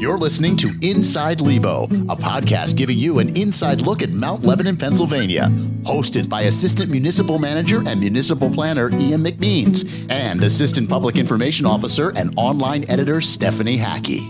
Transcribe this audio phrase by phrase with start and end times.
[0.00, 4.78] You're listening to Inside Lebo, a podcast giving you an inside look at Mount Lebanon,
[4.78, 5.48] Pennsylvania.
[5.82, 12.16] Hosted by Assistant Municipal Manager and Municipal Planner Ian McMeans and Assistant Public Information Officer
[12.16, 14.20] and online editor Stephanie Hacke.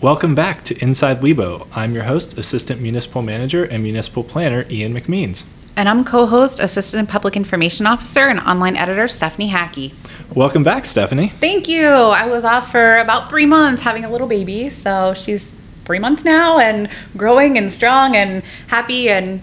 [0.00, 1.66] Welcome back to Inside Lebo.
[1.74, 5.44] I'm your host, Assistant Municipal Manager and Municipal Planner Ian McMeans.
[5.76, 9.92] And I'm co host, Assistant Public Information Officer, and online editor Stephanie Hacke.
[10.34, 11.28] Welcome back, Stephanie.
[11.28, 11.86] Thank you.
[11.86, 14.70] I was off for about three months having a little baby.
[14.70, 19.40] So she's three months now and growing and strong and happy and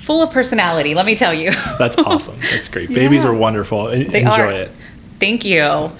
[0.00, 1.52] full of personality, let me tell you.
[1.78, 2.38] That's awesome.
[2.50, 2.88] That's great.
[2.94, 3.86] Babies are wonderful.
[3.86, 4.50] They Enjoy are.
[4.50, 4.70] it.
[5.20, 5.92] Thank you.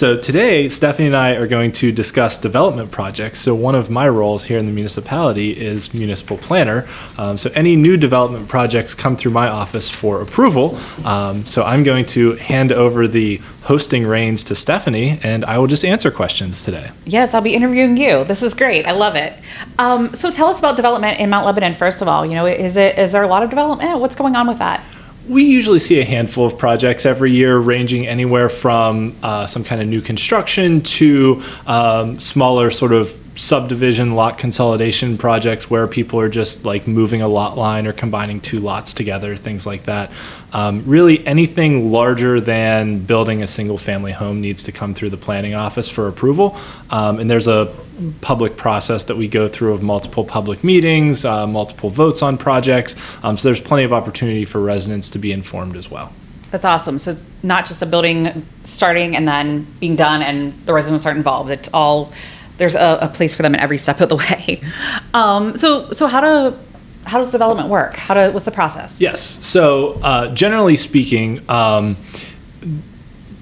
[0.00, 3.38] So, today, Stephanie and I are going to discuss development projects.
[3.38, 6.88] So, one of my roles here in the municipality is municipal planner.
[7.18, 10.78] Um, so, any new development projects come through my office for approval.
[11.04, 15.66] Um, so, I'm going to hand over the hosting reins to Stephanie, and I will
[15.66, 16.88] just answer questions today.
[17.04, 18.24] Yes, I'll be interviewing you.
[18.24, 18.86] This is great.
[18.86, 19.34] I love it.
[19.78, 22.24] Um, so tell us about development in Mount Lebanon, first of all.
[22.24, 24.00] You know, is it is there a lot of development?
[24.00, 24.82] What's going on with that?
[25.28, 29.80] We usually see a handful of projects every year, ranging anywhere from uh, some kind
[29.80, 36.28] of new construction to um, smaller sort of subdivision lot consolidation projects where people are
[36.28, 40.12] just like moving a lot line or combining two lots together, things like that.
[40.52, 45.16] Um, really, anything larger than building a single family home needs to come through the
[45.16, 46.54] planning office for approval.
[46.90, 47.74] Um, and there's a
[48.20, 52.94] public process that we go through of multiple public meetings, uh, multiple votes on projects.
[53.24, 56.12] Um, so there's plenty of opportunity for residents to be informed as well.
[56.50, 56.98] That's awesome.
[56.98, 61.18] So it's not just a building starting and then being done and the residents aren't
[61.18, 61.50] involved.
[61.50, 62.12] It's all
[62.60, 64.62] there's a, a place for them in every step of the way.
[65.12, 66.56] Um, so so how do
[67.04, 67.96] how does development work?
[67.96, 69.00] How do what's the process?
[69.00, 69.20] Yes.
[69.20, 71.96] So uh, generally speaking, um,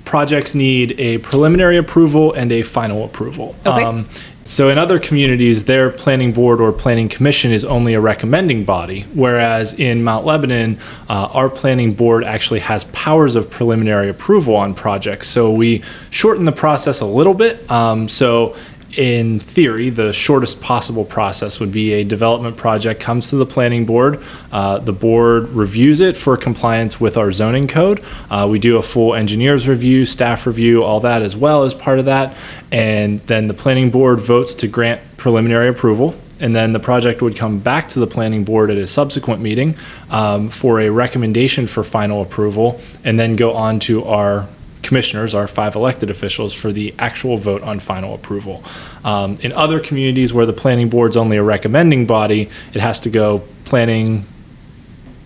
[0.06, 3.54] projects need a preliminary approval and a final approval.
[3.66, 4.04] Okay.
[4.46, 9.02] so in other communities, their planning board or planning commission is only a recommending body,
[9.14, 10.78] whereas in Mount Lebanon,
[11.10, 15.28] uh, our planning board actually has powers of preliminary approval on projects.
[15.28, 17.70] So we shorten the process a little bit.
[17.70, 18.56] Um, so
[18.96, 23.84] in theory, the shortest possible process would be a development project comes to the planning
[23.84, 24.22] board.
[24.50, 28.02] Uh, the board reviews it for compliance with our zoning code.
[28.30, 31.98] Uh, we do a full engineer's review, staff review, all that as well as part
[31.98, 32.36] of that.
[32.72, 36.14] And then the planning board votes to grant preliminary approval.
[36.40, 39.74] And then the project would come back to the planning board at a subsequent meeting
[40.08, 44.46] um, for a recommendation for final approval, and then go on to our
[44.82, 48.62] commissioners, our five elected officials, for the actual vote on final approval.
[49.04, 53.10] Um, in other communities where the planning board's only a recommending body, it has to
[53.10, 54.24] go planning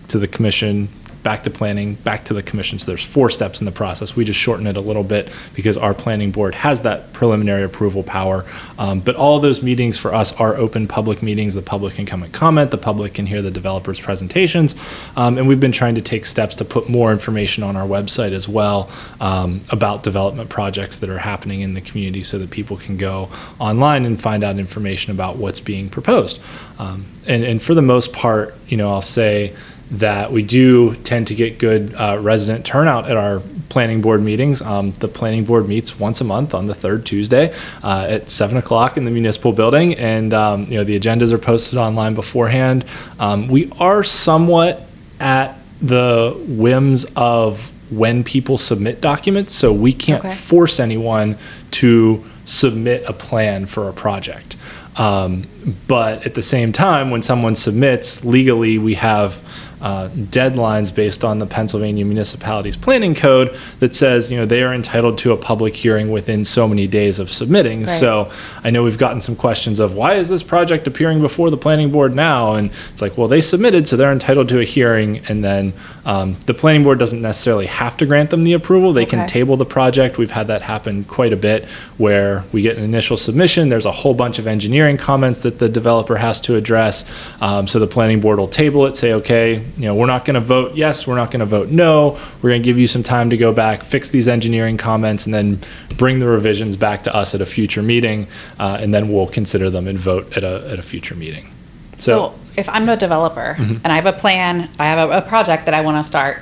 [0.09, 0.89] to the commission,
[1.23, 2.77] back to planning, back to the commission.
[2.77, 4.15] So there's four steps in the process.
[4.15, 8.03] We just shorten it a little bit because our planning board has that preliminary approval
[8.03, 8.43] power.
[8.77, 11.53] Um, but all those meetings for us are open public meetings.
[11.53, 12.71] The public can come and comment.
[12.71, 14.75] The public can hear the developers' presentations.
[15.15, 18.33] Um, and we've been trying to take steps to put more information on our website
[18.33, 18.89] as well
[19.21, 23.29] um, about development projects that are happening in the community so that people can go
[23.59, 26.39] online and find out information about what's being proposed.
[26.79, 29.55] Um, and, and for the most part, you know, I'll say,
[29.91, 34.61] that we do tend to get good uh, resident turnout at our planning board meetings.
[34.61, 38.57] Um, the planning board meets once a month on the third Tuesday uh, at seven
[38.57, 42.85] o'clock in the municipal building, and um, you know the agendas are posted online beforehand.
[43.19, 44.83] Um, we are somewhat
[45.19, 50.33] at the whims of when people submit documents, so we can't Okay.
[50.33, 51.37] force anyone
[51.71, 54.55] to submit a plan for a project.
[54.95, 55.43] Um,
[55.87, 59.41] but at the same time, when someone submits legally, we have
[59.83, 64.73] uh, deadlines based on the Pennsylvania Municipalities Planning Code that says you know they are
[64.73, 67.81] entitled to a public hearing within so many days of submitting.
[67.81, 67.89] Right.
[67.89, 68.31] So
[68.63, 71.91] I know we've gotten some questions of why is this project appearing before the planning
[71.91, 72.55] board now?
[72.55, 75.73] And it's like, well, they submitted, so they're entitled to a hearing, and then
[76.05, 78.93] um, the planning board doesn't necessarily have to grant them the approval.
[78.93, 80.17] They can table the project.
[80.17, 81.65] We've had that happen quite a bit,
[81.97, 83.69] where we get an initial submission.
[83.69, 87.05] There's a whole bunch of engineering comments that the developer has to address.
[87.41, 90.35] Um, so the planning board will table it, say, okay, you know, we're not going
[90.35, 92.19] to vote yes, we're not going to vote no.
[92.41, 95.33] We're going to give you some time to go back, fix these engineering comments, and
[95.33, 95.59] then
[95.97, 98.27] bring the revisions back to us at a future meeting,
[98.59, 101.49] uh, and then we'll consider them and vote at a at a future meeting.
[101.97, 103.77] So, if I'm a developer Mm-hmm.
[103.83, 106.39] and I have a plan, I have a, a project that I want to start,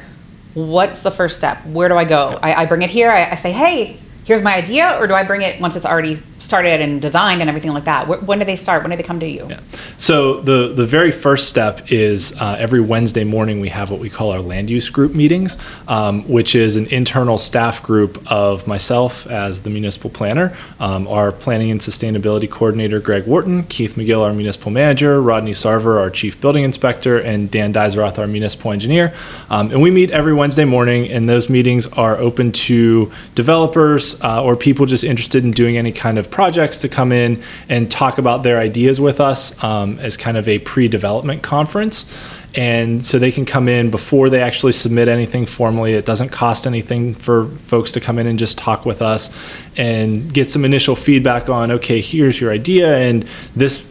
[0.53, 1.65] what's the first step?
[1.65, 2.37] Where do I go?
[2.41, 3.09] I, I bring it here.
[3.11, 6.15] I, I say, hey, here's my idea, or do I bring it once it's already
[6.41, 8.07] started and designed and everything like that?
[8.07, 8.83] When do they start?
[8.83, 9.47] When do they come to you?
[9.49, 9.59] Yeah.
[9.97, 14.09] So the the very first step is uh, every Wednesday morning we have what we
[14.09, 15.57] call our land use group meetings,
[15.87, 21.31] um, which is an internal staff group of myself as the municipal planner, um, our
[21.31, 26.41] planning and sustainability coordinator Greg Wharton, Keith McGill, our municipal manager, Rodney Sarver, our chief
[26.41, 29.13] building inspector, and Dan Deiseroth, our municipal engineer.
[29.49, 34.43] Um, and we meet every Wednesday morning, and those meetings are open to developers uh,
[34.43, 38.17] or people just interested in doing any kind of projects to come in and talk
[38.17, 42.05] about their ideas with us um, as kind of a pre-development conference.
[42.53, 45.93] And so they can come in before they actually submit anything formally.
[45.93, 49.29] It doesn't cost anything for folks to come in and just talk with us
[49.77, 53.25] and get some initial feedback on, okay, here's your idea, and
[53.55, 53.87] this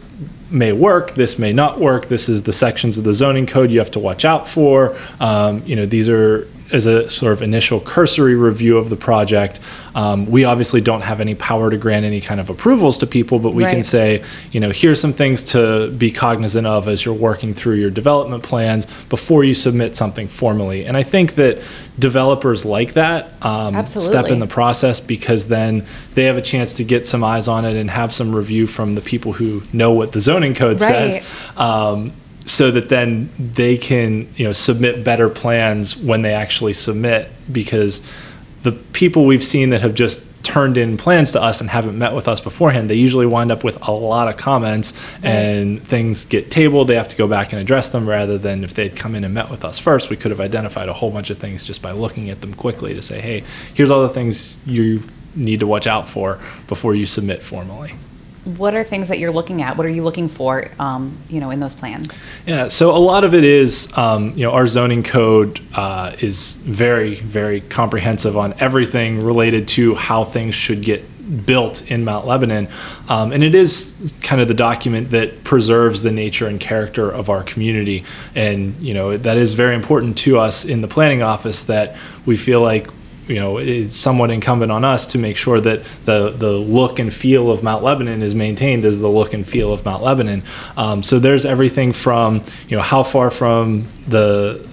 [0.51, 2.07] may work, this may not work.
[2.07, 4.95] This is the sections of the zoning code you have to watch out for.
[5.19, 9.59] Um, you know, these are as a sort of initial cursory review of the project.
[9.93, 13.39] Um, we obviously don't have any power to grant any kind of approvals to people,
[13.39, 17.13] but we can say, you know, here's some things to be cognizant of as you're
[17.13, 20.85] working through your development plans before you submit something formally.
[20.85, 21.61] And I think that
[21.99, 25.85] developers like that um, step in the process because then
[26.15, 28.93] they have a chance to get some eyes on it and have some review from
[28.93, 31.17] the people who know what the zoning code says.
[31.57, 32.13] Um,
[32.45, 38.01] so that then they can, you know, submit better plans when they actually submit because
[38.63, 42.13] the people we've seen that have just turned in plans to us and haven't met
[42.13, 44.93] with us beforehand, they usually wind up with a lot of comments
[45.23, 46.87] and things get tabled.
[46.87, 49.33] They have to go back and address them rather than if they'd come in and
[49.33, 51.91] met with us first, we could have identified a whole bunch of things just by
[51.91, 55.03] looking at them quickly to say, hey, here's all the things you
[55.35, 57.93] need to watch out for before you submit formally.
[58.43, 59.77] What are things that you're looking at?
[59.77, 62.25] What are you looking for, um, you know, in those plans?
[62.47, 66.53] Yeah, so a lot of it is, um, you know, our zoning code uh, is
[66.53, 71.05] very, very comprehensive on everything related to how things should get
[71.45, 72.67] built in Mount Lebanon.
[73.07, 77.29] Um, and it is kind of the document that preserves the nature and character of
[77.29, 78.03] our community.
[78.35, 81.95] And, you know, that is very important to us in the planning office that
[82.25, 82.89] we feel like
[83.27, 87.13] you know, it's somewhat incumbent on us to make sure that the the look and
[87.13, 90.43] feel of Mount Lebanon is maintained as the look and feel of Mount Lebanon.
[90.77, 94.67] Um, so there's everything from you know how far from the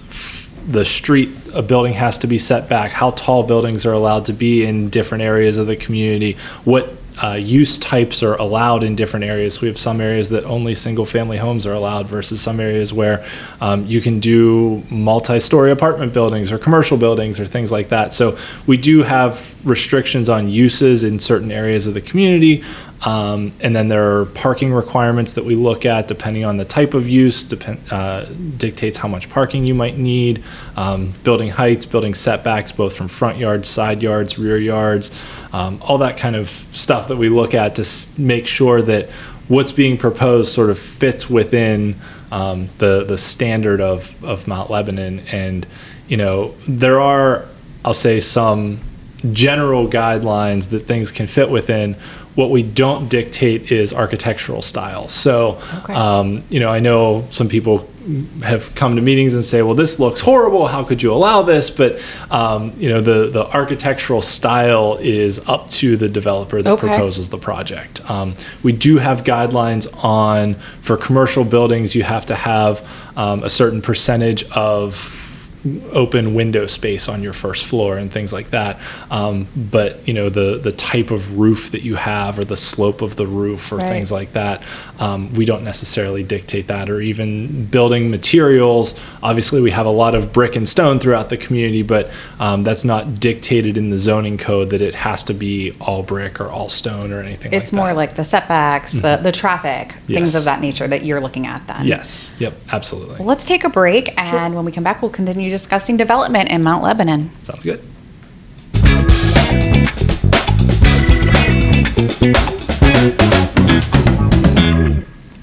[0.67, 4.33] the street a building has to be set back, how tall buildings are allowed to
[4.33, 9.25] be in different areas of the community, what uh, use types are allowed in different
[9.25, 9.61] areas.
[9.61, 13.25] We have some areas that only single-family homes are allowed versus some areas where
[13.59, 18.13] um, you can do multi-story apartment buildings or commercial buildings or things like that.
[18.13, 18.37] So
[18.67, 22.63] we do have restrictions on uses in certain areas of the community.
[23.05, 26.93] Um, and then there are parking requirements that we look at depending on the type
[26.93, 28.25] of use, depend, uh,
[28.57, 30.43] dictates how much parking you might need,
[30.75, 35.11] um, building heights, building setbacks, both from front yards, side yards, rear yards,
[35.53, 39.09] um, all that kind of stuff that we look at to s- make sure that
[39.47, 41.95] what's being proposed sort of fits within
[42.31, 45.21] um, the the standard of of Mount Lebanon.
[45.31, 45.65] And
[46.07, 47.45] you know there are,
[47.83, 48.79] I'll say, some
[49.33, 51.95] general guidelines that things can fit within.
[52.35, 55.09] What we don't dictate is architectural style.
[55.09, 55.93] So, Okay.
[55.93, 57.89] um, you know, I know some people
[58.43, 60.67] have come to meetings and say, "Well, this looks horrible.
[60.67, 61.99] How could you allow this?" But
[62.31, 66.87] um, you know, the the architectural style is up to the developer that Okay.
[66.87, 67.99] proposes the project.
[68.09, 71.93] Um, we do have guidelines on for commercial buildings.
[71.93, 72.87] You have to have
[73.17, 75.18] um, a certain percentage of
[75.91, 78.79] open window space on your first floor and things like that.
[79.11, 83.01] Um, but you know the the type of roof that you have or the slope
[83.01, 83.87] of the roof or Right.
[83.89, 84.63] things like that,
[84.99, 86.89] um, we don't necessarily dictate that.
[86.89, 88.99] Or even building materials.
[89.23, 92.83] Obviously, we have a lot of brick and stone throughout the community, but um, that's
[92.83, 96.69] not dictated in the zoning code that it has to be all brick or all
[96.69, 97.53] stone or anything.
[97.53, 97.95] It's like more that.
[97.95, 101.85] like the setbacks, the, the traffic, things of that nature that you're looking at then.
[101.85, 103.17] yes, yep, absolutely.
[103.17, 106.63] Well, let's take a break, and when we come back, we'll continue discussing development in
[106.63, 107.31] Mount Lebanon.
[107.43, 107.79] Sounds good.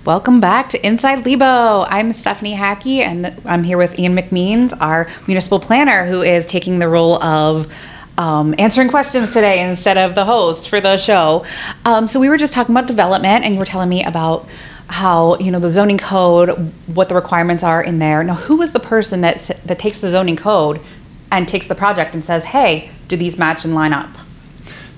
[0.07, 1.83] Welcome back to Inside Lebo.
[1.83, 6.79] I'm Stephanie Hacke, and I'm here with Ian McMeans, our municipal planner, who is taking
[6.79, 7.73] the role of
[8.17, 11.45] um, answering questions today instead of the host for the show.
[11.85, 14.47] Um, so we were just talking about development, and you were telling me about
[14.87, 16.51] how you know the zoning code,
[16.87, 18.23] what the requirements are in there.
[18.23, 20.81] Now, who is the person that that takes the zoning code
[21.33, 24.11] and takes the project and says, "Hey, do these match and line up?"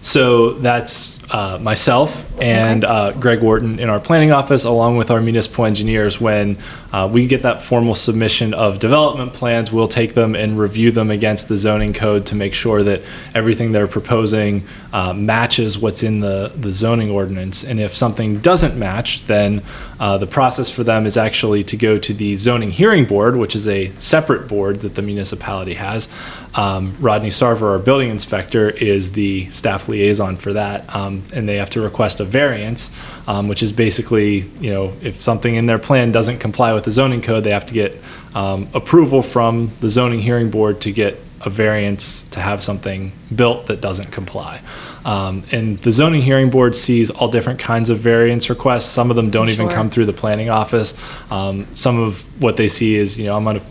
[0.03, 5.21] So that's uh, myself and uh, Greg Wharton in our planning office, along with our
[5.21, 6.21] municipal engineers.
[6.21, 6.57] When
[6.93, 11.11] uh, we get that formal submission of development plans, we'll take them and review them
[11.11, 13.03] against the zoning code to make sure that
[13.35, 17.65] everything they're proposing uh, matches what's in the, the zoning ordinance.
[17.65, 19.63] And if something doesn't match, then
[20.01, 23.55] uh, the process for them is actually to go to the zoning hearing board, which
[23.55, 26.09] is a separate board that the municipality has.
[26.55, 31.57] Um, Rodney Sarver, our building inspector, is the staff liaison for that, um, and they
[31.57, 32.91] have to request a variance,
[33.27, 36.93] um, which is basically, you know, if something in their plan doesn't comply with the
[36.93, 37.97] zoning code, they have to get
[38.35, 43.67] um, approval from the zoning hearing board to get a variance to have something built
[43.69, 44.61] that doesn't comply.
[45.05, 48.87] Um, and the zoning hearing board sees all different kinds of variance requests.
[48.87, 49.75] Some of them don't even Sure.
[49.75, 50.95] come through the planning office.
[51.31, 53.67] Um, some of what they see is, you know, I'm going to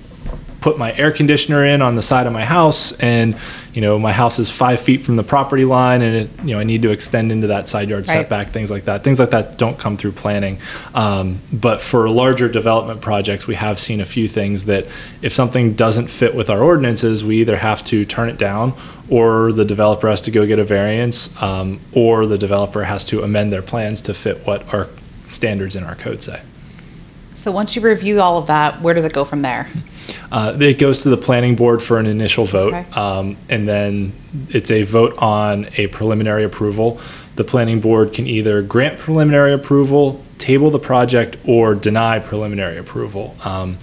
[0.67, 3.37] put my air conditioner in on the side of my house and
[3.73, 6.59] you know my house is five feet from the property line and it you know
[6.59, 8.15] i need to extend into that side yard Right.
[8.17, 10.57] setback things like that things like that don't come through planning
[10.93, 14.85] um, but for larger development projects we have seen a few things that
[15.21, 18.73] if something doesn't fit with our ordinances we either have to turn it down
[19.09, 23.23] or the developer has to go get a variance um, or the developer has to
[23.23, 24.89] amend their plans to fit what our
[25.29, 26.41] standards in our code say
[27.35, 29.69] So once you review all of that, where does it go from there?
[30.31, 32.85] Uh, It goes to the planning board for an initial vote, Okay.
[32.93, 34.11] um, and then
[34.49, 36.99] it's a vote on a preliminary approval.
[37.35, 43.35] The planning board can either grant preliminary approval, table the project, or deny preliminary approval.
[43.45, 43.77] Um,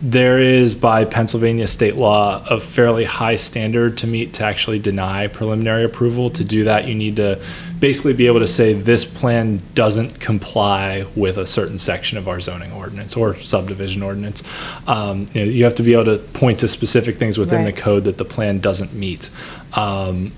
[0.00, 5.26] There is, by Pennsylvania state law, a fairly high standard to meet to actually deny
[5.26, 6.30] preliminary approval.
[6.30, 7.42] To do that, you need to
[7.80, 12.38] basically be able to say this plan doesn't comply with a certain section of our
[12.38, 14.44] zoning ordinance or subdivision ordinance.
[14.86, 17.72] Um, you, know, you have to be able to point to specific things within the
[17.72, 19.30] code that the plan doesn't meet.
[19.74, 20.32] Um,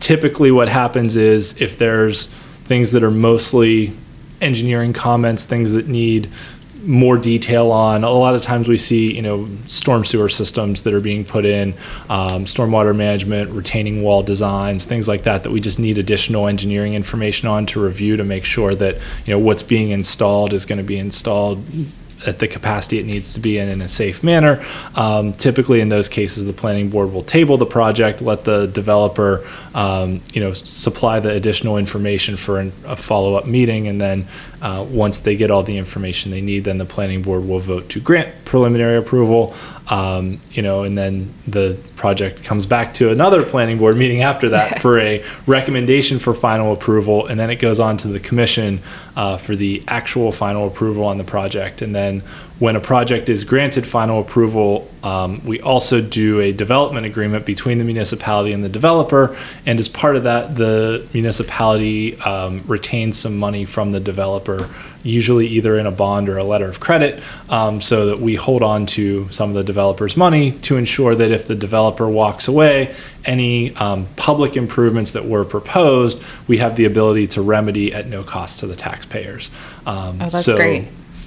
[0.00, 2.26] typically, what happens is if there's
[2.64, 3.92] things that are mostly
[4.40, 6.28] engineering comments, things that need
[6.82, 8.04] more detail on.
[8.04, 11.44] A lot of times we see, you know, storm sewer systems that are being put
[11.44, 11.74] in,
[12.08, 16.94] um, stormwater management, retaining wall designs, things like that, that we just need additional engineering
[16.94, 20.78] information on to review to make sure that, you know, what's being installed is going
[20.78, 21.64] to be installed
[22.26, 24.64] at the capacity it needs to be in in a safe manner.
[24.94, 29.46] Um, typically, in those cases, the planning board will table the project, let the developer,
[29.74, 34.26] um, you know, supply the additional information for an, a follow-up meeting, and then
[34.60, 37.88] uh, once they get all the information they need, then the planning board will vote
[37.88, 39.54] to grant preliminary approval.
[39.88, 44.48] Um, you know, and then the project comes back to another planning board meeting after
[44.48, 48.80] that for a recommendation for final approval, and then it goes on to the commission
[49.16, 51.80] uh, for the actual final approval on the project.
[51.80, 52.22] And then
[52.62, 57.78] when a project is granted final approval, um, we also do a development agreement between
[57.78, 59.36] the municipality and the developer.
[59.66, 64.70] And as part of that, the municipality um, retains some money from the developer,
[65.02, 68.62] usually either in a bond or a letter of credit, um, so that we hold
[68.62, 72.94] on to some of the developer's money to ensure that if the developer walks away,
[73.24, 78.22] any um, public improvements that were proposed, we have the ability to remedy at no
[78.22, 79.50] cost to the taxpayers.
[79.86, 80.84] Um, Oh, that's so, great.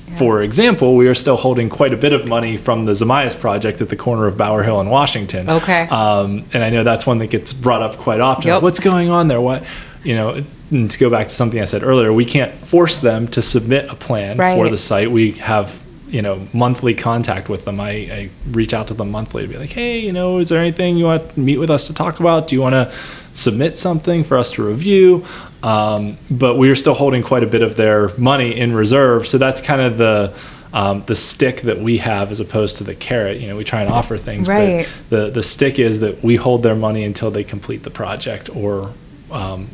[0.07, 0.17] Yeah.
[0.17, 3.81] For example, we are still holding quite a bit of money from the Zamias project
[3.81, 5.50] at the corner of Bower Hill and Washington.
[5.50, 5.88] Okay.
[5.88, 8.48] Um, and I know that's one that gets brought up quite often.
[8.48, 8.62] Yep.
[8.62, 9.41] What's going on there?
[9.41, 9.65] What,
[10.03, 13.27] you know, and to go back to something I said earlier, we can't force them
[13.29, 15.10] to submit a plan for the site.
[15.12, 15.79] We have,
[16.15, 17.77] you know, monthly contact with them.
[17.81, 20.62] I, I reach out to them monthly to be like, hey, you know, is there
[20.62, 22.48] anything you want to meet with us to talk about?
[22.48, 22.89] Do you want to
[23.34, 25.25] submit something for us to review?
[25.62, 29.27] Um, but we are still holding quite a bit of their money in reserve.
[29.27, 30.34] So that's kind of the,
[30.72, 33.41] um, the stick that we have as opposed to the carrot.
[33.41, 34.88] You know, we try and offer things, Right.
[35.10, 38.50] but the, the stick is that we hold their money until they complete the project
[38.55, 38.93] or,
[39.31, 39.67] um,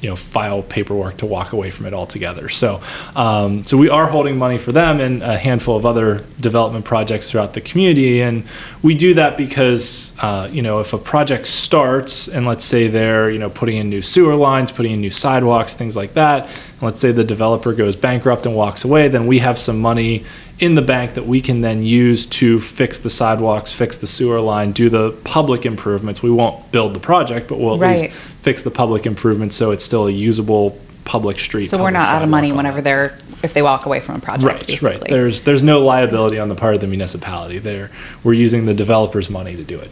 [0.00, 2.48] you know, file paperwork to walk away from it altogether.
[2.48, 2.80] So,
[3.14, 7.30] um, so we are holding money for them and a handful of other development projects
[7.30, 8.44] throughout the community, and
[8.82, 13.30] we do that because, uh, you know, if a project starts and let's say they're,
[13.30, 16.48] you know, putting in new sewer lines, putting in new sidewalks, things like that,
[16.80, 20.24] let's say the developer goes bankrupt and walks away, then we have some money
[20.58, 24.40] in the bank that we can then use to fix the sidewalks, fix the sewer
[24.40, 26.22] line, do the public improvements.
[26.22, 28.00] We won't build the project, but we'll at Right.
[28.02, 31.66] least fix the public improvements so it's still a usable public street.
[31.66, 34.44] So we're not out of money whenever they're, if they walk away from a project,
[34.44, 34.90] Right, basically.
[34.98, 35.08] right.
[35.08, 37.58] There's there's no liability on the part of the municipality.
[37.58, 37.90] There,
[38.22, 39.88] we're using the developer's money to do it.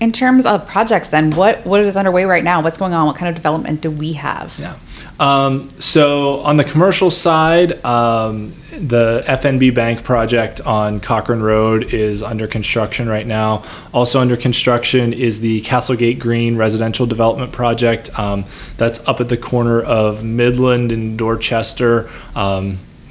[0.00, 2.62] In terms of projects, then what what is underway right now?
[2.62, 3.06] What's going on?
[3.06, 4.56] What kind of development do we have?
[4.58, 4.76] Yeah.
[5.20, 12.22] Um, so on the commercial side, um, the FNB Bank project on Cochrane Road is
[12.22, 13.64] under construction right now.
[13.92, 18.16] Also under construction is the Castlegate Green residential development project.
[18.16, 18.44] Um,
[18.76, 22.08] that's up at the corner of Midland and Dorchester.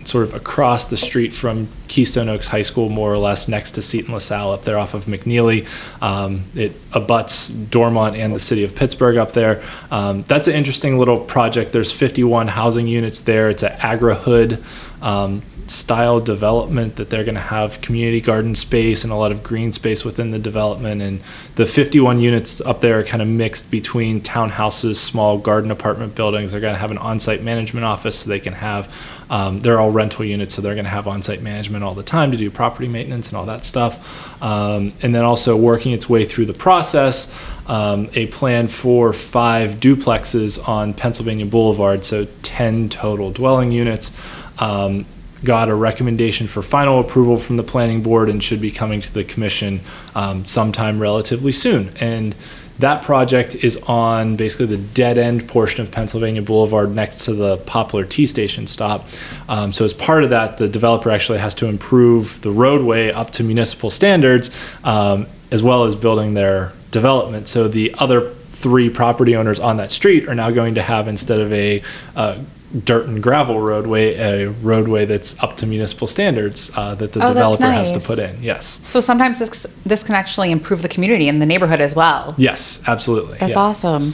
[0.08, 3.82] Sort of across the street from Keystone Oaks High School, more or less next to
[3.82, 5.68] Seton LaSalle up there off of McNeilly.
[6.02, 9.62] Um, it abuts Dormont and the city of Pittsburgh up there.
[9.92, 11.74] Um, that's an interesting little project.
[11.74, 13.50] There's 51 housing units there.
[13.50, 14.64] It's an agri-hood
[15.02, 19.44] um, style development that they're going to have community garden space and a lot of
[19.44, 21.02] green space within the development.
[21.02, 21.22] And
[21.56, 26.52] the 51 units up there are kind of mixed between townhouses, small garden apartment buildings.
[26.52, 28.94] They're going to have an on-site management office so they can have.
[29.30, 32.32] Um, they're all rental units, so they're going to have on-site management all the time
[32.32, 34.42] to do property maintenance and all that stuff.
[34.42, 37.34] Um, and then also working its way through the process,
[37.68, 44.14] um, a plan for five duplexes on Pennsylvania Boulevard, so 10 total dwelling units.
[44.60, 45.06] Um,
[45.44, 49.14] got a recommendation for final approval from the planning board and should be coming to
[49.14, 49.80] the commission
[50.16, 51.92] um, sometime relatively soon.
[52.00, 52.36] And
[52.80, 57.58] that project is on basically the dead end portion of Pennsylvania Boulevard next to the
[57.58, 59.06] Poplar T station stop.
[59.50, 63.32] Um, so, as part of that, the developer actually has to improve the roadway up
[63.32, 64.52] to municipal standards
[64.84, 67.48] um, as well as building their development.
[67.48, 71.40] So, the other three property owners on that street are now going to have instead
[71.40, 71.82] of a
[72.16, 72.38] uh,
[72.84, 77.34] dirt and gravel roadway, a roadway that's up to municipal standards uh, that the Oh,
[77.34, 78.42] that's developer has to put in.
[78.44, 78.80] Yes.
[78.84, 82.36] So sometimes this this can actually improve the community and the neighborhood as well.
[82.38, 83.38] Yes, absolutely.
[83.38, 83.60] That's yeah.
[83.60, 84.14] awesome.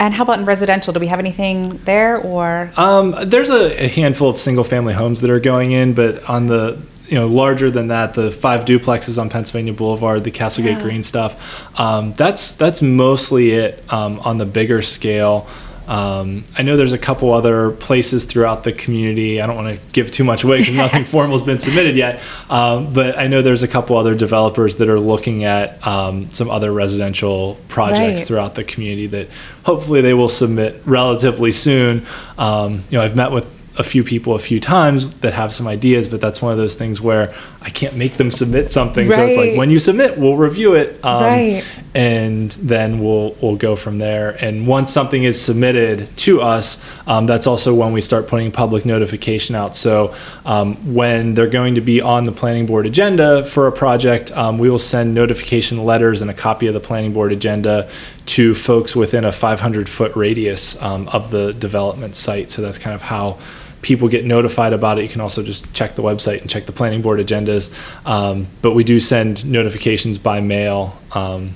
[0.00, 0.92] And how about in residential?
[0.92, 2.72] Do we have anything there or?
[2.76, 6.46] Um, there's a, a handful of single family homes that are going in, but on
[6.46, 10.82] the you know larger than that, the five duplexes on Pennsylvania Boulevard, the Castlegate Yeah.
[10.82, 15.46] Green stuff, um, that's that's mostly it um, on the bigger scale.
[15.88, 19.40] Um, I know there's a couple other places throughout the community.
[19.40, 22.20] I don't want to give too much away because nothing formal has been submitted yet.
[22.50, 26.50] Um, but I know there's a couple other developers that are looking at um, some
[26.50, 28.20] other residential projects Right.
[28.20, 29.28] throughout the community that
[29.64, 32.06] hopefully they will submit relatively soon.
[32.38, 33.46] Um, you know, I've met with
[33.78, 36.74] a few people a few times that have some ideas, but that's one of those
[36.74, 39.10] things where I can't make them submit something.
[39.10, 41.64] So it's like when you submit, we'll review it, um, Right.
[41.94, 44.30] and then we'll we'll go from there.
[44.44, 48.84] And once something is submitted to us, um, that's also when we start putting public
[48.84, 49.74] notification out.
[49.74, 50.14] So
[50.44, 54.58] um, when they're going to be on the planning board agenda for a project, um,
[54.58, 57.88] we will send notification letters and a copy of the planning board agenda
[58.26, 62.50] to folks within a 500 foot radius um, of the development site.
[62.50, 63.38] So that's kind of how
[63.82, 65.02] people get notified about it.
[65.02, 67.72] You can also just check the website and check the planning board agendas.
[68.06, 71.54] Um, but we do send notifications by mail um,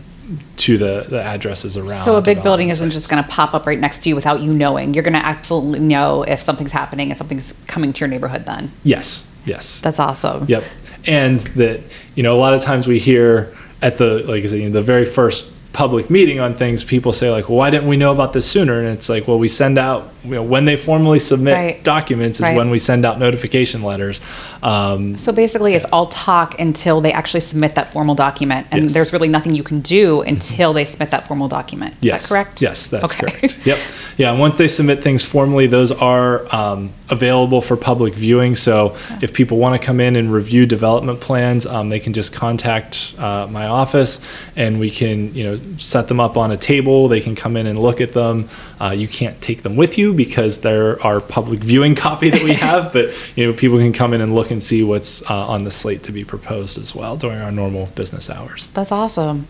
[0.56, 1.92] to the, the addresses around.
[1.92, 4.40] So a big building isn't just going to pop up right next to you without
[4.40, 4.92] you knowing.
[4.92, 8.44] You're going to absolutely know if something's happening and something's coming to your neighborhood.
[8.44, 9.80] Then Yes, yes.
[9.80, 10.46] that's awesome.
[10.48, 10.64] Yep.
[11.06, 11.80] And that,
[12.16, 14.72] you know, a lot of times we hear at the, like I said, you know,
[14.72, 18.10] the very first public meeting on things, people say like, well, why didn't we know
[18.10, 18.78] about this sooner?
[18.80, 21.84] And it's like, well, we send out, you know, when they formally submit Right.
[21.84, 22.56] documents is Right.
[22.56, 24.22] when we send out notification letters.
[24.62, 28.94] Um, So basically, it's all talk until they actually submit that formal document, and Yes.
[28.94, 31.92] there's really nothing you can do until they submit that formal document.
[32.00, 32.22] Is Yes.
[32.28, 32.62] that correct?
[32.62, 33.20] Yes, that's Okay.
[33.26, 33.58] correct.
[33.66, 33.78] Yep.
[34.16, 34.30] Yeah.
[34.30, 38.56] And once they submit things formally, those are um, available for public viewing.
[38.56, 42.32] So if people want to come in and review development plans, um, they can just
[42.32, 44.20] contact uh, my office,
[44.56, 47.08] and we can, you know, set them up on a table.
[47.08, 48.48] They can come in and look at them.
[48.80, 52.54] Uh, you can't take them with you because they're our public viewing copy that we
[52.54, 55.64] have, but you know, people can come in and look and see what's uh, on
[55.64, 58.68] the slate to be proposed as well during our normal business hours.
[58.74, 59.46] That's awesome.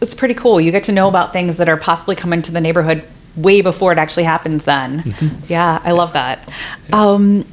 [0.00, 0.60] It's pretty cool.
[0.60, 3.04] You get to know about things that are possibly coming to the neighborhood
[3.36, 4.64] way before it actually happens.
[4.64, 5.44] Then, Mm-hmm.
[5.48, 6.48] yeah, I love that.
[6.92, 7.44] Um,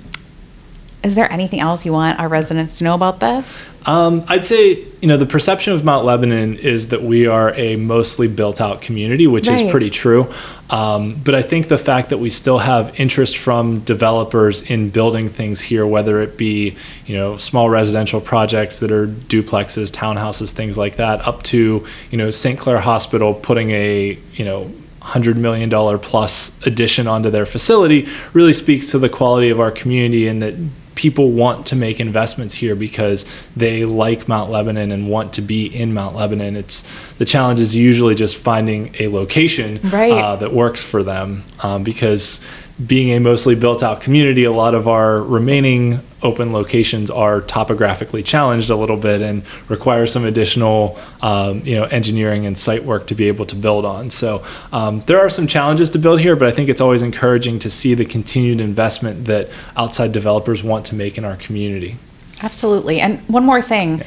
[1.03, 3.71] is there anything else you want our residents to know about this?
[3.87, 7.75] Um, I'd say, you know, the perception of Mount Lebanon is that we are a
[7.75, 10.31] mostly built out community, which is pretty true.
[10.69, 15.27] Um, but I think the fact that we still have interest from developers in building
[15.27, 20.77] things here, whether it be, you know, small residential projects that are duplexes, townhouses, things
[20.77, 22.59] like that, up to, you know, St.
[22.59, 28.91] Clair Hospital putting a, you know, $100 million plus addition onto their facility really speaks
[28.91, 30.53] to the quality of our community and that
[30.95, 33.25] people want to make investments here because
[33.55, 36.55] they like Mount Lebanon and want to be in Mount Lebanon.
[36.55, 36.83] It's
[37.17, 40.11] the challenge is usually just finding a location Right.
[40.11, 42.39] uh, that works for them um, because
[42.85, 48.23] being a mostly built out community, a lot of our remaining open locations are topographically
[48.23, 53.07] challenged a little bit and require some additional um, you know engineering and site work
[53.07, 54.09] to be able to build on.
[54.09, 57.59] So um, there are some challenges to build here, but I think it's always encouraging
[57.59, 61.95] to see the continued investment that outside developers want to make in our community.
[62.41, 62.99] Absolutely.
[62.99, 64.03] And one more thing,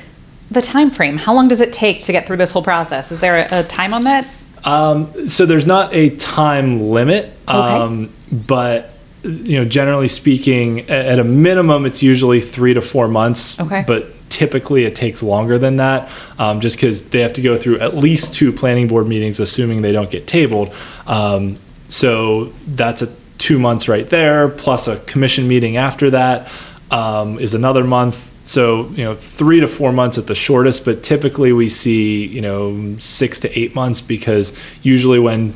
[0.51, 1.19] the time frame.
[1.19, 3.13] How long does it take to get through this whole process?
[3.13, 4.29] Is there a, a time on that?
[4.65, 8.94] Um, so there's not a time limit, um, but
[9.25, 13.59] you know, generally speaking, at a minimum, it's usually three to four months.
[13.59, 13.85] Okay.
[13.87, 17.81] But typically, it takes longer than that, um, just because they have to go through
[17.81, 20.75] at least two planning board meetings, assuming they don't get tabled.
[21.07, 21.57] Um,
[21.89, 26.51] so that's a two months right there, plus a commission meeting after that
[26.91, 28.31] um, is another month.
[28.47, 32.43] So you know, three to four months at the shortest, but typically we see you
[32.43, 35.55] know six to eight months because usually when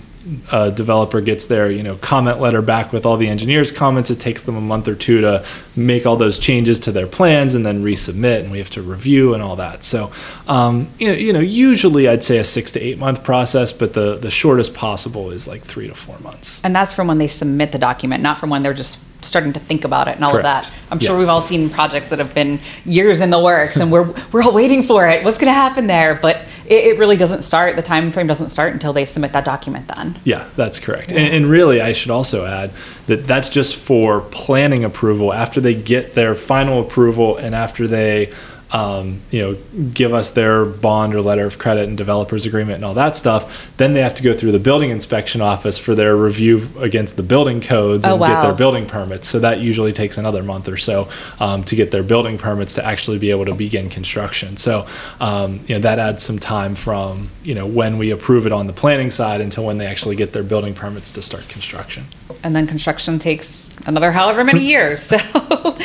[0.53, 4.21] a developer gets their you know comment letter back with all the engineers comments it
[4.21, 5.45] takes them a month or two to
[5.77, 9.35] make all those changes to their plans and then resubmit and we have to review
[9.35, 10.11] and all that so
[10.49, 13.93] um, you, know, you know usually i'd say a six to eight month process but
[13.95, 17.29] the the shortest possible is like three to four months And that's from when they
[17.29, 20.37] submit the document, not from when they're just starting to think about it and all
[20.37, 20.73] of that.
[20.93, 21.21] I'm sure Yes.
[21.21, 24.53] we've all seen projects that have been years in the works and we're we're all
[24.53, 25.25] waiting for it.
[25.25, 26.15] What's going to happen there?
[26.15, 27.77] But it, it really doesn't start.
[27.77, 29.89] The time frame doesn't start until they submit that document.
[29.89, 30.19] Then.
[30.25, 31.11] Yeah, that's correct.
[31.11, 32.71] And, and really, I should also add
[33.07, 35.33] that that's just for planning approval.
[35.33, 38.33] After they get their final approval and after they,
[38.71, 39.57] um, you know,
[39.95, 43.69] give us their bond or letter of credit and developers agreement and all that stuff,
[43.79, 47.23] then they have to go through the building inspection office for their review against the
[47.23, 49.29] building codes Oh, and get their building permits.
[49.29, 51.09] So that usually takes another month or so
[51.41, 54.57] um, to get their building permits to actually be able to begin construction.
[54.57, 54.87] So
[55.21, 58.67] um, you know that adds some time from you know when we approve it on
[58.67, 62.05] the planning side until when they actually get their building permits to start construction.
[62.45, 65.13] and then construction takes another however many years.
[65.19, 65.77] So,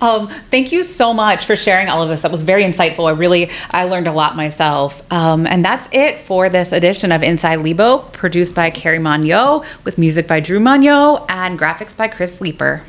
[0.00, 2.22] um, thank you so much for sharing all of this.
[2.22, 3.08] That was very insightful.
[3.08, 5.10] I really, I learned a lot myself.
[5.12, 9.98] Um, and that's it for this edition of Inside Lebo, produced by Carrie Monyo, with
[9.98, 12.82] music by Drew Monyo and graphics by Chris Leeper.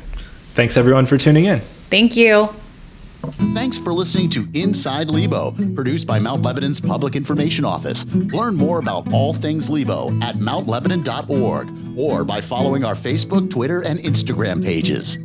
[0.54, 1.60] Thanks everyone for tuning in.
[1.90, 2.48] Thank you.
[3.54, 8.06] Thanks for listening to Inside Lebo, produced by Mount Lebanon's Public Information Office.
[8.14, 13.98] Learn more about all things Lebo at mountlebanon.org or by following our Facebook, Twitter, and
[14.00, 15.18] Instagram pages.